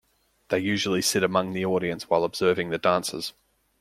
[0.49, 3.33] They usually sit among the audience while observing the dances.